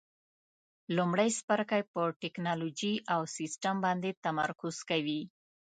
لومړی 0.95 1.29
څپرکی 1.37 1.81
په 1.93 2.01
ټېکنالوجي 2.21 2.93
او 3.13 3.21
سیسټم 3.37 3.75
باندې 3.85 4.09
تمرکز 4.25 4.75
کوي. 4.89 5.21